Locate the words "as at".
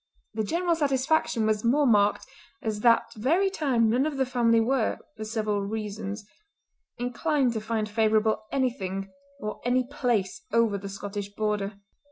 2.63-2.81